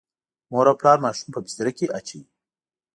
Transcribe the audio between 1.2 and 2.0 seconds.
په بستره کې